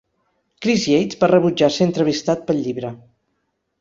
[0.65, 2.95] Chris Yates va rebutjar ser entrevistat pel llibre.